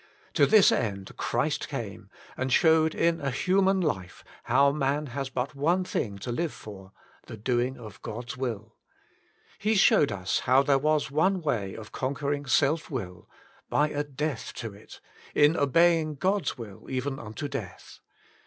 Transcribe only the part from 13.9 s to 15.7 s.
a death ^ to it, in